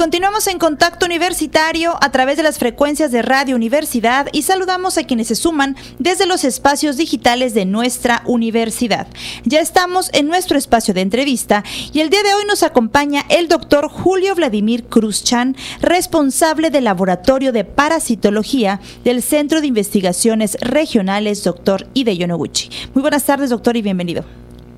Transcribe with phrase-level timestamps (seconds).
[0.00, 5.04] Continuamos en contacto universitario a través de las frecuencias de Radio Universidad y saludamos a
[5.04, 9.08] quienes se suman desde los espacios digitales de nuestra universidad.
[9.44, 13.46] Ya estamos en nuestro espacio de entrevista y el día de hoy nos acompaña el
[13.46, 21.86] doctor Julio Vladimir Cruzchan, responsable del Laboratorio de Parasitología del Centro de Investigaciones Regionales Doctor
[21.92, 22.70] Ide Yonoguchi.
[22.94, 24.24] Muy buenas tardes, doctor, y bienvenido.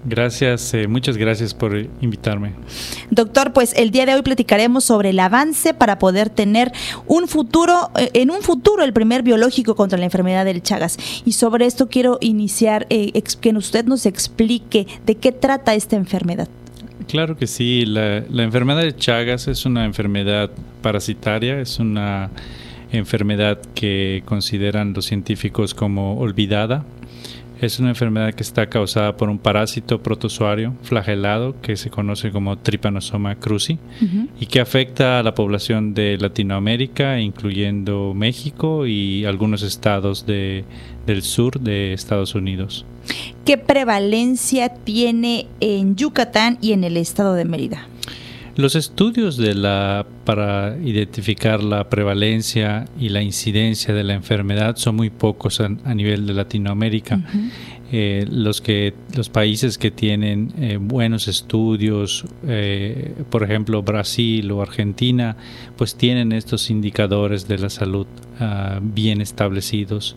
[0.04, 2.54] Gracias, eh, muchas gracias por invitarme.
[3.10, 6.72] Doctor, pues el día de hoy platicaremos sobre el avance para poder tener
[7.06, 10.98] un futuro, eh, en un futuro, el primer biológico contra la enfermedad del Chagas.
[11.24, 16.48] Y sobre esto quiero iniciar, eh, que usted nos explique de qué trata esta enfermedad.
[17.06, 20.50] Claro que sí, la, la enfermedad de Chagas es una enfermedad
[20.82, 22.30] parasitaria, es una
[22.90, 26.84] enfermedad que consideran los científicos como olvidada
[27.62, 32.58] es una enfermedad que está causada por un parásito protozoario flagelado que se conoce como
[32.58, 33.78] Trypanosoma cruzi
[34.40, 40.64] y que afecta a la población de Latinoamérica, incluyendo México y algunos estados de,
[41.06, 42.84] del sur de Estados Unidos.
[43.44, 47.86] ¿Qué prevalencia tiene en Yucatán y en el estado de Mérida?
[48.54, 54.96] Los estudios de la, para identificar la prevalencia y la incidencia de la enfermedad son
[54.96, 57.20] muy pocos a, nivel de Latinoamérica.
[57.94, 64.62] Eh, los, que, los países que tienen eh, buenos estudios, eh, por ejemplo Brasil o
[64.62, 65.36] Argentina,
[65.76, 68.06] pues tienen estos indicadores de la salud
[68.40, 70.16] ah, bien establecidos.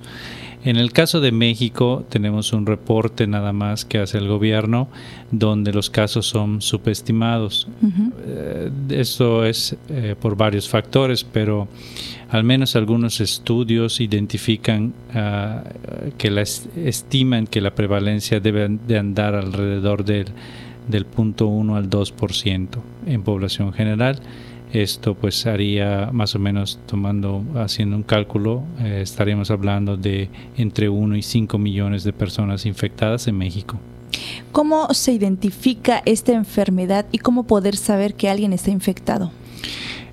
[0.64, 4.88] En el caso de México tenemos un reporte nada más que hace el gobierno
[5.31, 7.68] donde los casos son subestimados.
[8.90, 9.76] Eso es
[10.22, 11.68] por varios factores, pero
[12.30, 15.64] al menos algunos estudios identifican ah,
[16.18, 20.28] que la estiman que la prevalencia debe de andar alrededor del,
[20.88, 22.69] del 0.1 al 2%
[23.06, 24.19] en población general
[24.81, 30.90] esto pues haría más o menos tomando, haciendo un cálculo, eh, estaríamos hablando de entre
[30.90, 33.80] 1 y 5 millones de personas infectadas en México.
[34.52, 39.31] ¿Cómo se identifica esta enfermedad y cómo poder saber que alguien está infectado?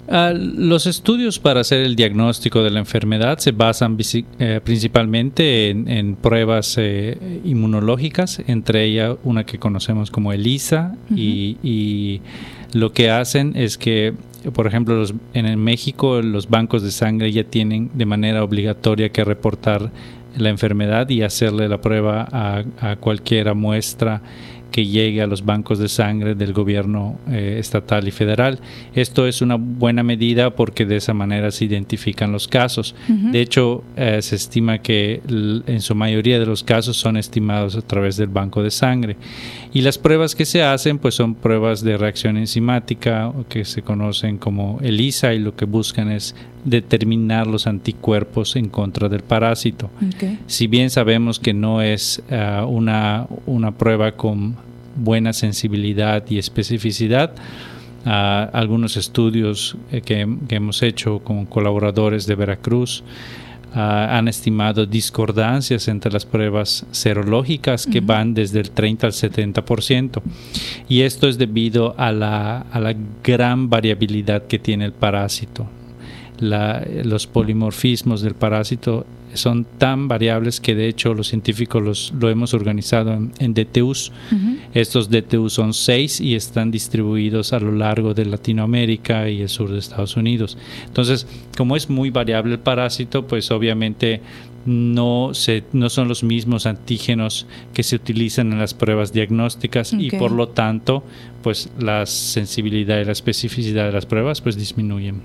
[0.09, 3.97] Ah, los estudios para hacer el diagnóstico de la enfermedad se basan
[4.39, 12.21] eh, principalmente en, pruebas eh, inmunológicas, entre ellas una que conocemos como ELISA, y, y,
[12.73, 14.15] lo que hacen es que
[14.55, 19.23] por ejemplo, los, en México los bancos de sangre ya tienen de manera obligatoria que
[19.23, 19.93] reportar
[20.37, 24.23] la enfermedad y hacerle la prueba a, a cualquier muestra
[24.73, 28.59] que llegue a los bancos de sangre del gobierno eh, estatal y federal.
[28.95, 32.97] Esto es una buena medida porque de esa manera se identifican los casos.
[33.07, 35.21] De hecho, eh, se estima que
[35.67, 39.17] en su mayoría de los casos son estimados a través del banco de sangre.
[39.73, 44.39] Y las pruebas que se hacen pues son pruebas de reacción enzimática que se conocen
[44.39, 46.35] como ELISA y lo que buscan es
[46.65, 49.91] determinar los anticuerpos en contra del parásito.
[50.47, 54.57] Si bien sabemos que no es ah, una, una prueba con
[54.95, 57.35] buena sensibilidad y especificidad,
[58.07, 63.03] ah, algunos estudios eh, que, hemos hecho con colaboradores de Veracruz
[63.75, 70.23] ah, han estimado discordancias entre las pruebas serológicas que van desde el 30 al 70%.
[70.89, 75.67] Y esto es debido a la, a la gran variabilidad que tiene el parásito
[76.43, 82.53] los polimorfismos del parásito son tan variables que de hecho los científicos los, lo hemos
[82.53, 84.13] organizado en, DTUs.
[84.75, 89.71] Estos DTUs son seis y están distribuidos a lo largo de Latinoamérica y el sur
[89.71, 90.59] de Estados Unidos.
[90.87, 91.27] Entonces,
[91.57, 94.21] como es muy variable el parásito, pues obviamente
[94.67, 100.11] no, se, no son los mismos antígenos que se utilizan en las pruebas diagnósticas y
[100.11, 101.03] por lo tanto
[101.43, 105.21] pues la sensibilidad y la especificidad de las pruebas pues disminuyen.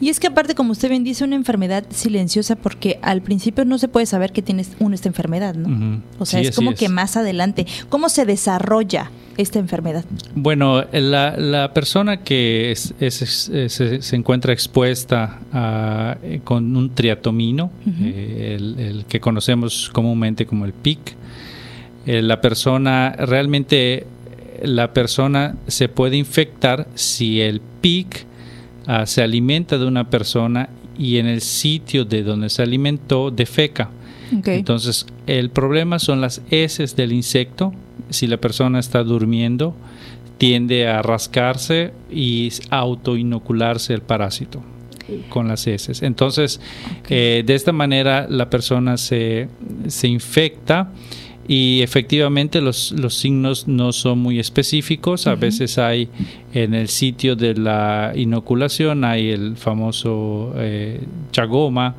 [0.00, 3.78] Y es que aparte, como usted bien dice, una enfermedad silenciosa porque al principio no
[3.78, 6.02] se puede saber que tienes una esta enfermedad, ¿no?
[6.18, 7.66] O sea, es como que más adelante.
[7.88, 10.04] ¿Cómo se desarrolla esta enfermedad?
[10.34, 17.70] Bueno, la, la persona que es, se, encuentra expuesta a, con un triatomino,
[18.02, 20.98] eh, el, que conocemos comúnmente como el PIC,
[22.06, 24.06] eh, la persona realmente
[24.62, 28.26] la persona se puede infectar si el PIC
[28.86, 33.90] ah, se alimenta de una persona y en el sitio de donde se alimentó defeca.
[34.46, 37.72] Entonces, el problema son las heces del insecto.
[38.14, 39.74] Si la persona está durmiendo,
[40.38, 44.62] tiende a rascarse y autoinocularse el parásito
[45.28, 46.02] con las heces.
[46.02, 46.60] Entonces,
[47.08, 49.48] eh, de esta manera la persona se,
[49.88, 50.90] se infecta
[51.46, 55.26] y efectivamente los, los signos no son muy específicos.
[55.26, 56.08] A veces hay
[56.54, 61.00] en el sitio de la inoculación, hay el famoso eh,
[61.32, 61.94] chagoma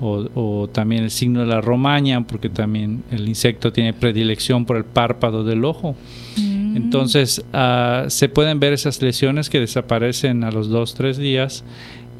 [0.00, 4.84] o, también el signo de la romaña, porque también el insecto tiene predilección por el
[4.84, 5.94] párpado del ojo.
[6.36, 6.76] Mm.
[6.76, 11.64] Entonces ah, se pueden ver esas lesiones que desaparecen a los dos, tres días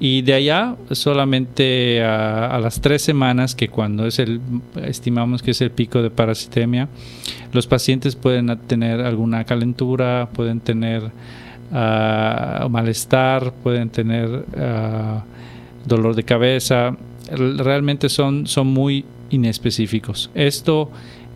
[0.02, 4.40] y de allá, solamente a, las tres semanas, que cuando es el,
[4.82, 6.88] estimamos que es el pico de parasitemia,
[7.52, 15.20] los pacientes pueden tener alguna calentura, pueden tener uh, malestar, pueden tener uh,
[15.86, 16.96] dolor de cabeza.
[17.28, 20.30] Realmente son, son muy inespecíficos.
[20.34, 20.90] Esto,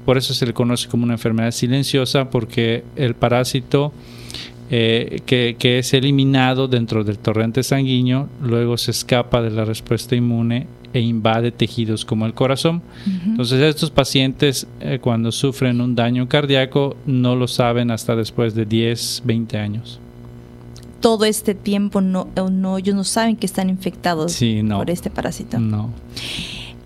[0.05, 3.93] por eso se le conoce como una enfermedad silenciosa, porque el parásito
[4.71, 10.67] eh, que, es eliminado dentro del torrente sanguíneo, luego se escapa de la respuesta inmune
[10.93, 12.83] e invade tejidos como el corazón.
[13.27, 18.65] Entonces estos pacientes eh, cuando sufren un daño cardíaco no lo saben hasta después de
[18.65, 20.01] 10, 20 años.
[21.05, 24.41] Todo este tiempo no, no ellos no saben que están infectados
[24.71, 25.59] por este parásito.
[25.59, 25.91] No.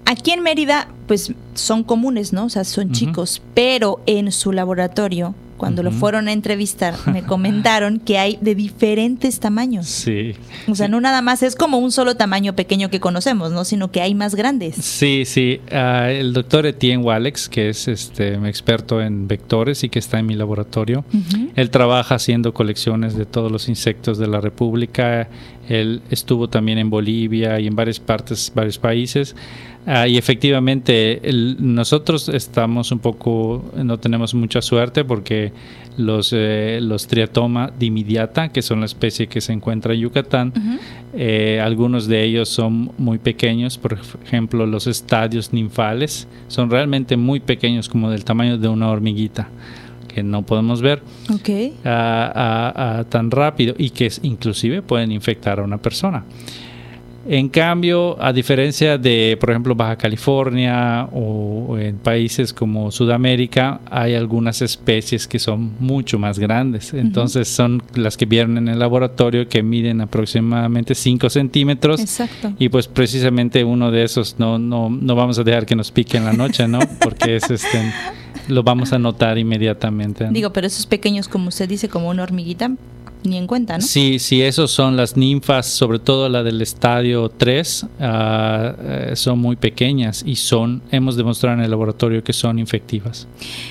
[0.07, 2.47] Aquí en Mérida, pues son comunes, ¿no?
[2.47, 7.99] O sea, son chicos, pero en su laboratorio cuando lo fueron a entrevistar, me comentaron
[7.99, 9.87] que hay de diferentes tamaños.
[9.87, 10.35] Sí.
[10.69, 13.65] O sea, no nada más es como un solo tamaño pequeño que conocemos, ¿no?
[13.65, 14.77] Sino que hay más grandes.
[14.77, 15.61] Sí, sí.
[15.71, 20.27] Ah, el doctor Etienne Walex, que es este experto en vectores y que está en
[20.27, 21.05] mi laboratorio,
[21.57, 25.29] él trabaja haciendo colecciones de todos los insectos de la República.
[25.69, 29.37] Él estuvo también en Bolivia y en varias partes, varios países.
[29.87, 31.21] Ah, y efectivamente,
[31.59, 35.53] nosotros estamos un poco, no tenemos mucha suerte porque
[35.97, 40.53] los, eh, los triatoma dimidiata, que son la especie que se encuentra en Yucatán,
[41.15, 47.41] eh, algunos de ellos son muy pequeños, por ejemplo, los estadios ninfales son realmente muy
[47.41, 49.49] pequeños, como del tamaño de una hormiguita
[50.19, 51.01] que no podemos ver
[51.85, 56.25] tan rápido y que inclusive pueden infectar a una persona.
[57.31, 64.15] En cambio, a diferencia de, por ejemplo, Baja California o en países como Sudamérica, hay
[64.15, 66.95] algunas especies que son mucho más grandes.
[66.95, 72.01] Entonces, son las que vieron en el laboratorio que miden aproximadamente 5 centímetros.
[72.01, 72.55] Exacto.
[72.59, 76.17] Y pues precisamente uno de esos no, no, no vamos a dejar que nos pique
[76.17, 76.79] en la noche, ¿no?
[77.01, 77.79] Porque es este
[78.49, 80.29] lo vamos a notar inmediatamente.
[80.31, 82.73] Digo, pero esos pequeños, como usted dice, como una hormiguita,
[83.29, 83.85] ni en cuenta, ¿no?
[83.85, 89.39] Sí, sí, esos son las ninfas, sobre todo la del estadio 3, ah, eh, son
[89.39, 93.27] muy pequeñas y son, hemos demostrado en el laboratorio que son infectivas.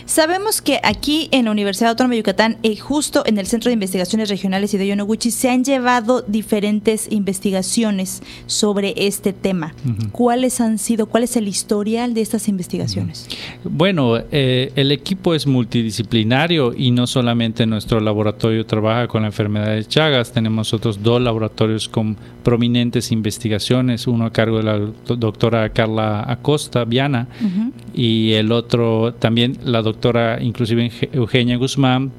[0.06, 3.70] Sabemos que aquí en la Universidad Autónoma de Yucatán, y eh, justo en el Centro
[3.70, 9.74] de Investigaciones Regionales y de Yonoguchi, se han llevado diferentes investigaciones sobre este tema.
[10.12, 13.28] ¿Cuáles han sido, cuál es el historial de estas investigaciones?
[13.64, 19.88] Bueno, eh, el equipo es multidisciplinario y no solamente nuestro laboratorio trabaja con la enfermedades
[19.88, 20.32] Chagas.
[20.32, 26.86] Tenemos otros dos laboratorios con prominentes investigaciones, uno a cargo de la doctora Carla Acosta
[26.86, 27.28] Viana
[27.94, 32.12] y el otro también la doctora inclusive Eugenia Guzmán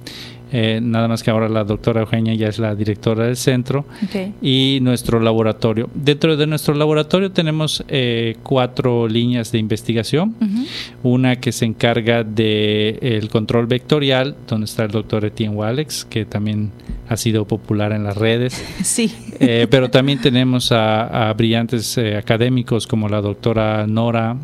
[0.51, 3.85] eh, nada más que ahora la doctora Eugenia ya es la directora del centro
[4.41, 5.91] y nuestro laboratorio.
[5.95, 10.35] Dentro de nuestro laboratorio tenemos eh, cuatro líneas de investigación.
[11.03, 16.25] Una que se encarga del el control vectorial, donde está el doctor Etienne Walex, que
[16.25, 16.71] también
[17.09, 18.65] ha sido popular en las redes.
[18.89, 19.13] Sí.
[19.39, 24.37] Eh, pero también tenemos a, brillantes académicos como la doctora Nora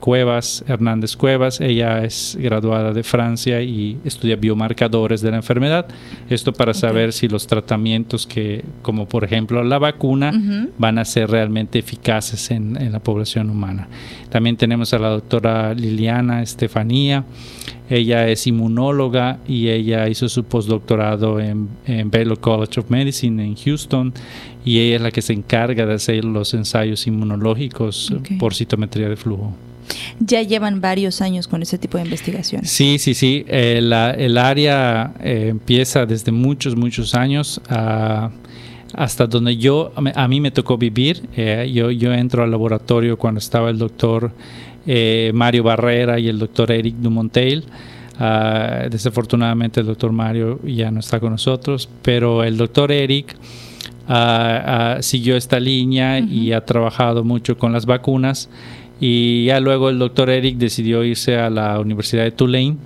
[0.00, 1.60] Cuevas, Hernández Cuevas.
[1.60, 5.86] Ella es graduada de Francia y estudia biomarcador de la enfermedad.
[6.30, 10.32] Esto para saber si los tratamientos que, como por ejemplo la vacuna,
[10.78, 13.88] van a ser realmente eficaces en, la población humana.
[14.30, 17.24] También tenemos a la doctora Liliana Estefanía.
[17.92, 23.54] Ella es inmunóloga y ella hizo su postdoctorado en, en Baylor College of Medicine en
[23.54, 24.14] Houston
[24.64, 29.16] y ella es la que se encarga de hacer los ensayos inmunológicos por citometría de
[29.16, 29.52] flujo
[30.20, 32.64] ya llevan varios años con ese tipo de investigación.
[32.64, 33.44] Sí, sí, sí.
[33.48, 33.78] Eh,
[34.18, 37.60] el área eh, empieza desde muchos, muchos años.
[38.94, 41.22] hasta donde yo, a mí me tocó vivir.
[41.36, 44.32] Eh, yo, yo entro al laboratorio cuando estaba el doctor
[45.32, 47.64] Mario Barrera y el doctor Eric Dumontel.
[48.18, 53.36] Ah, desafortunadamente el doctor Mario ya no está con nosotros, pero el doctor Eric
[54.08, 58.48] ah, siguió esta línea y ha trabajado mucho con las vacunas
[59.00, 62.76] y ya luego el doctor Eric decidió irse a la Universidad de Tulane.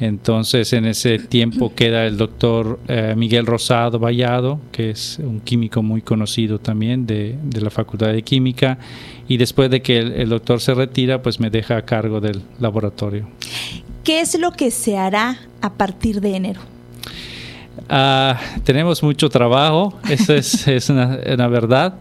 [0.00, 5.82] Entonces, en ese tiempo queda el doctor eh, Miguel Rosado Vallado, que es un químico
[5.82, 8.78] muy conocido también de, la Facultad de Química.
[9.26, 13.28] Y después de que el, doctor se retira, pues me deja a cargo del laboratorio.
[14.04, 16.60] ¿Qué es lo que se hará a partir de enero?
[17.88, 21.94] Ah, tenemos mucho trabajo, eso es, es una, una verdad.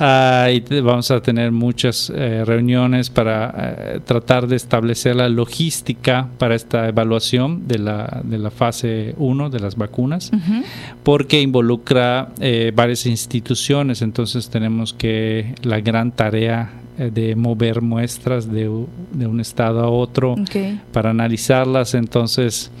[0.00, 6.54] Y vamos a tener muchas eh, reuniones para eh, tratar de establecer la logística para
[6.54, 10.30] esta evaluación de la, de la fase 1 de las vacunas,
[11.02, 18.70] porque involucra eh, varias instituciones, entonces tenemos que la gran tarea de mover muestras de,
[19.12, 20.34] de, un estado a otro
[20.92, 22.72] para analizarlas, entonces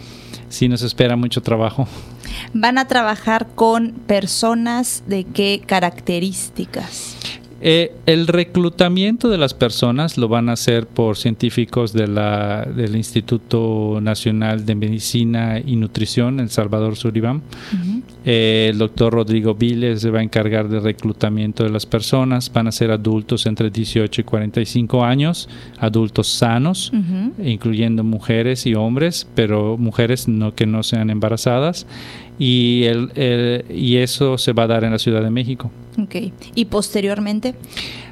[0.48, 1.86] sí nos espera mucho trabajo.
[2.52, 7.16] ¿Van a trabajar con personas de qué características?
[7.60, 12.94] Eh, el reclutamiento de las personas lo van a hacer por científicos de la, del
[12.94, 17.42] Instituto Nacional de Medicina y Nutrición, El Salvador Suribam.
[18.24, 22.52] Eh, el doctor Rodrigo Viles se va a encargar del reclutamiento de las personas.
[22.52, 25.48] Van a ser adultos entre 18 y 45 años,
[25.78, 26.92] adultos sanos,
[27.42, 31.86] incluyendo mujeres y hombres, pero mujeres no que no sean embarazadas
[32.38, 35.70] y, el, y eso se va a dar en la Ciudad de México.
[35.98, 36.32] Okay.
[36.54, 37.54] ¿Y posteriormente?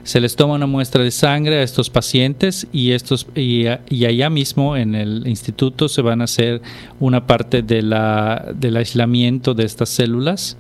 [0.03, 4.77] Se les toma una muestra de sangre a estos pacientes y, estos, y, allá mismo
[4.77, 6.63] en el instituto se van a hacer
[7.01, 10.57] una parte de la, del aislamiento de estas células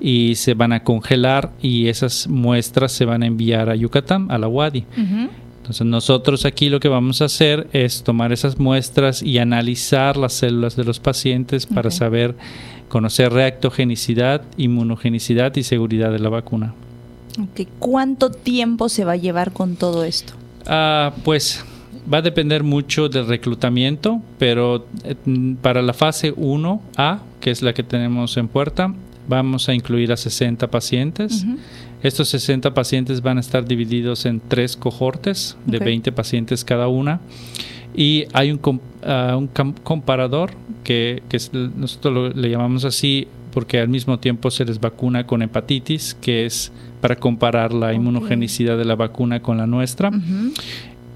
[0.00, 4.38] y se van a congelar y esas muestras se van a enviar a Yucatán, a
[4.38, 4.84] la Wadi.
[5.72, 10.34] Entonces nosotros aquí lo que vamos a hacer es tomar esas muestras y analizar las
[10.34, 12.34] células de los pacientes para saber
[12.90, 16.74] conocer reactogenicidad, inmunogenicidad y seguridad de la vacuna.
[17.78, 20.34] ¿Cuánto tiempo se va a llevar con todo esto?
[20.66, 21.64] Ah, pues
[22.12, 25.14] va a depender mucho del reclutamiento, pero eh,
[25.62, 28.92] para la fase 1A, que es la que tenemos en puerta,
[29.26, 31.46] vamos a incluir a 60 pacientes.
[32.02, 37.20] Estos 60 pacientes van a estar divididos en tres cohortes de 20 pacientes cada una.
[37.94, 39.48] Y hay un, ah, un
[39.82, 40.50] comparador
[40.82, 41.38] que, que
[41.76, 46.72] nosotros le llamamos así porque al mismo tiempo se les vacuna con hepatitis, que es
[47.00, 50.10] para comparar la inmunogenicidad de la vacuna con la nuestra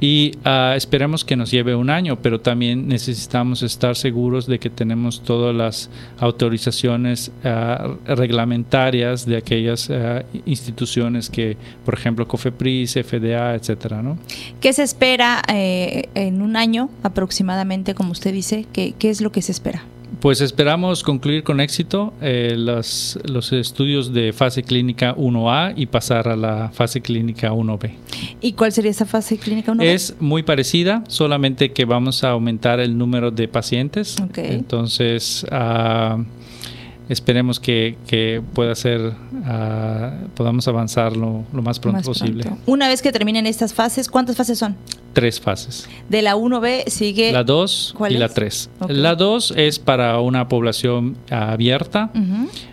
[0.00, 4.68] y uh, esperemos que nos lleve un año, pero también necesitamos estar seguros de que
[4.68, 5.88] tenemos todas las
[6.18, 14.18] autorizaciones uh, reglamentarias de aquellas uh, instituciones que, por ejemplo, COFEPRIS, FDA, etcétera, ¿no?
[14.60, 18.66] ¿Qué se espera eh, en un año aproximadamente, como usted dice?
[18.72, 19.82] ¿Qué, qué es lo que se espera?
[20.20, 26.28] Pues esperamos concluir con éxito eh, los, los, estudios de fase clínica 1A y pasar
[26.28, 27.90] a la fase clínica 1B.
[28.40, 29.82] ¿Y cuál sería esa fase clínica 1B?
[29.84, 34.16] Es muy parecida, solamente que vamos a aumentar el número de pacientes.
[34.36, 36.22] Entonces, uh,
[37.08, 42.50] esperemos que, que pueda ser, uh, podamos avanzar lo, más pronto posible.
[42.64, 44.76] Una vez que terminen estas fases, ¿cuántas fases son?
[45.16, 45.88] Tres fases.
[46.10, 47.32] De la 1B sigue...
[47.32, 48.70] La 2 y la 3.
[48.88, 52.10] La 2 es para una población abierta,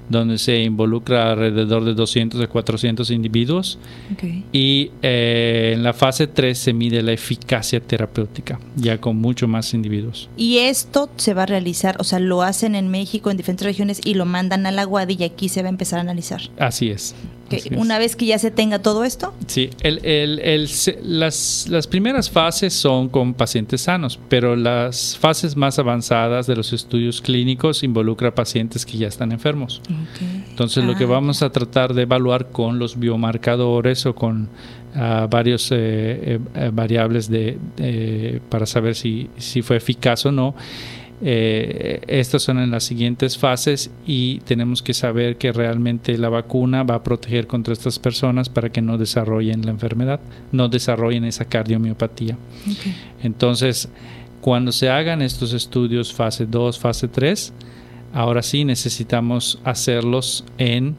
[0.09, 3.79] donde se involucra alrededor de 200 a 400 individuos.
[4.51, 9.73] Y eh, en la fase 3 se mide la eficacia terapéutica, ya con mucho más
[9.73, 10.29] individuos.
[10.35, 14.01] Y esto se va a realizar, o sea, lo hacen en México, en diferentes regiones,
[14.03, 16.41] y lo mandan a la UADI y aquí se va a empezar a analizar.
[16.57, 17.15] Así es.
[17.75, 19.33] Una vez que ya se tenga todo esto.
[19.47, 19.69] Sí,
[21.03, 26.73] las, las primeras fases son con pacientes sanos, pero las fases más avanzadas de los
[26.73, 29.81] estudios clínicos involucra pacientes que ya están enfermos.
[30.49, 34.49] Entonces lo que ah, vamos a tratar de evaluar con los biomarcadores o con
[34.95, 40.55] uh, varios eh, eh, eh, variables de, para saber si, si fue eficaz o no.
[41.21, 46.95] Estas son en las siguientes fases y tenemos que saber que realmente la vacuna va
[46.95, 50.19] a proteger contra estas personas para que no desarrollen la enfermedad,
[50.51, 52.37] no desarrollen esa cardiomiopatía.
[53.21, 53.89] Entonces,
[54.41, 57.53] cuando se hagan estos estudios fase 2, fase 3,
[58.13, 60.95] Ahora sí necesitamos hacerlos en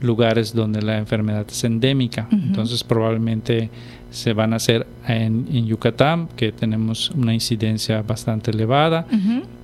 [0.00, 2.26] lugares donde la enfermedad es endémica.
[2.32, 3.68] Entonces probablemente
[4.10, 9.06] se van a hacer en, Yucatán, que tenemos una incidencia bastante elevada,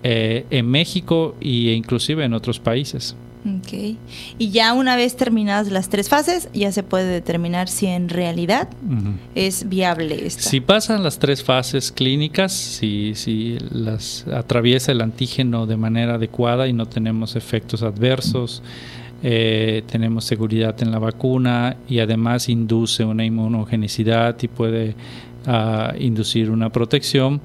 [0.02, 3.16] eh, en México e inclusive en otros países.
[3.44, 3.96] Ok.
[4.38, 8.68] Y ya una vez terminadas las tres fases, ya se puede determinar si en realidad
[9.34, 10.42] es viable esta.
[10.42, 16.68] Si pasan las tres fases clínicas, si, si las atraviesa el antígeno de manera adecuada
[16.68, 18.62] y no tenemos efectos adversos,
[19.22, 24.94] eh, tenemos seguridad en la vacuna y además induce una inmunogenicidad y puede
[25.46, 27.40] ah, inducir una protección,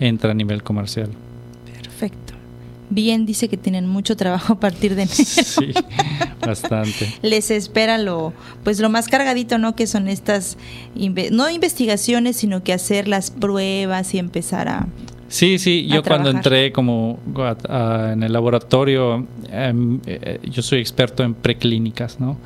[0.00, 1.10] entra a nivel comercial.
[2.90, 5.16] Bien, dice que tienen mucho trabajo a partir de enero.
[5.16, 5.72] Sí,
[6.40, 7.12] bastante.
[7.22, 8.32] Les espera lo,
[8.64, 9.74] pues lo más cargadito, ¿no?
[9.74, 10.56] Que son estas,
[11.32, 14.86] no investigaciones, sino que hacer las pruebas y empezar a,
[15.28, 17.18] Sí, sí, yo cuando entré como
[17.68, 22.38] en el laboratorio, em, eh, yo soy experto en preclínicas, ¿no?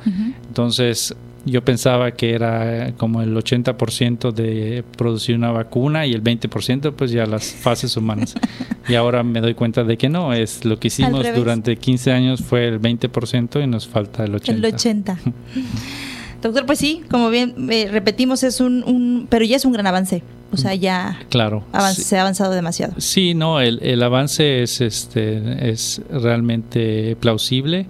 [0.47, 6.93] Entonces yo pensaba que era como el 80% de producir una vacuna y el 20%
[6.93, 8.35] pues ya las fases humanas.
[8.87, 12.41] y ahora me doy cuenta de que no, es lo que hicimos durante 15 años
[12.41, 14.49] fue el 20% y nos falta el 80%.
[14.49, 15.17] El 80%.
[16.41, 19.85] Doctor, pues sí, como bien eh, repetimos, es un, un, pero ya es un gran
[19.85, 20.23] avance.
[20.51, 22.93] O sea, ya claro, se ha avanzado demasiado.
[22.97, 27.85] Sí, no, el, el avance es, este, es realmente plausible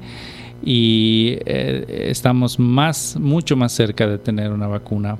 [0.63, 5.17] y eh, estamos más, mucho más cerca de tener una vacuna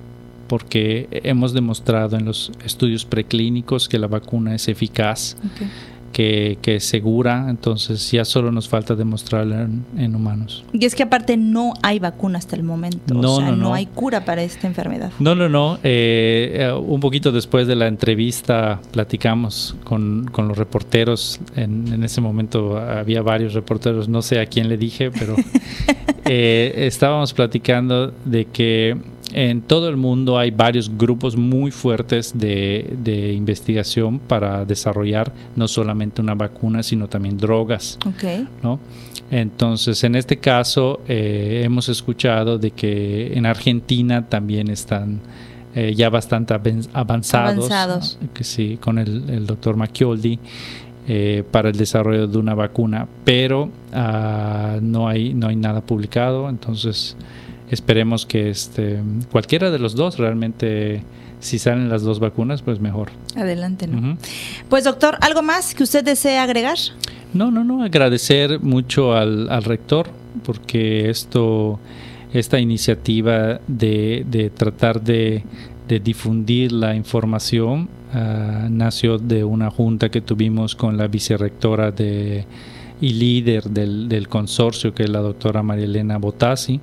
[0.47, 5.37] porque hemos demostrado en los estudios preclínicos que la vacuna es eficaz
[6.11, 10.63] que, es segura, entonces ya solo nos falta demostrarla en, humanos.
[10.73, 13.85] Y es que aparte no hay vacuna hasta el momento, no, o sea, no, hay
[13.85, 15.11] cura para esta enfermedad.
[15.19, 15.79] No, no, no.
[15.83, 22.77] Eh, eh, un poquito después de la entrevista platicamos con, los reporteros, en, ese momento
[22.77, 25.35] había varios reporteros, no sé a quién le dije, pero
[26.25, 28.97] eh, estábamos platicando de que
[29.33, 36.21] en todo el mundo hay varios grupos muy fuertes de, investigación para desarrollar no solamente
[36.21, 37.97] una vacuna, sino también drogas.
[38.61, 38.79] ¿no?
[39.29, 45.21] Entonces, en este caso, eh, hemos escuchado de que en Argentina también están
[45.73, 46.53] eh, ya bastante
[46.93, 50.39] avanzados, que sí, con el, doctor Macchioldi.
[51.07, 56.47] Eh, para el desarrollo de una vacuna, pero ah, no, hay, no hay nada publicado,
[56.47, 57.17] entonces
[57.71, 59.01] esperemos que este,
[59.31, 61.01] cualquiera de los dos realmente,
[61.39, 63.09] si salen las dos vacunas, pues mejor.
[63.35, 64.17] Adelante, ¿no?
[64.69, 66.77] Pues doctor, ¿algo más que usted desee agregar?
[67.33, 70.09] No, no, no, agradecer mucho al, rector
[70.43, 71.79] porque esto,
[72.33, 75.43] esta iniciativa de, tratar de,
[76.03, 82.45] difundir la información ah, nació de una junta que tuvimos con la vicerrectora de
[83.01, 86.79] y líder del, consorcio, que es la doctora María Elena Botassi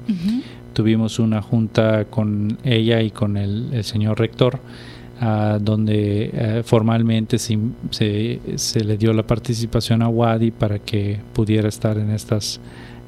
[0.78, 4.60] tuvimos una junta con ella y con el, señor rector,
[5.20, 7.58] ah, donde eh, formalmente se,
[7.90, 12.60] se, le dio la participación a Wadi para que pudiera estar en estas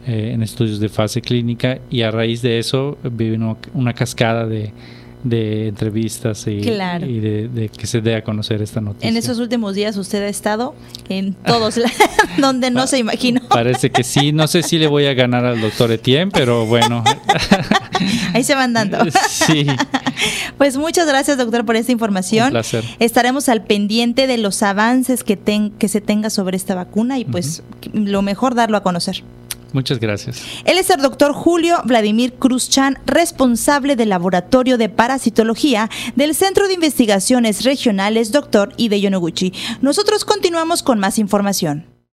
[0.04, 4.72] eh, en estudios de fase clínica y a raíz de eso vino una cascada de,
[5.24, 9.08] de entrevistas y, de, que se dé a conocer esta noticia.
[9.08, 10.74] En esos últimos días usted ha estado
[11.08, 11.96] en todos lados
[12.38, 13.42] donde no se imaginó.
[13.48, 17.04] Parece que sí, no sé si le voy a ganar al doctor Etienne, pero bueno.
[18.34, 18.98] Ahí se van dando.
[19.28, 19.66] Sí.
[20.58, 22.46] Pues muchas gracias, doctor, por esta información.
[22.46, 22.84] Un placer.
[22.98, 27.24] Estaremos al pendiente de los avances que, ten, que se tenga sobre esta vacuna y
[27.24, 29.22] pues lo mejor darlo a conocer.
[29.72, 30.42] Muchas gracias.
[30.64, 36.74] Él es el doctor Julio Vladimir Cruzchan, responsable del Laboratorio de Parasitología del Centro de
[36.74, 38.72] Investigaciones Regionales Dr.
[38.76, 39.52] Ide Yonoguchi.
[39.80, 41.89] Nosotros continuamos con más información.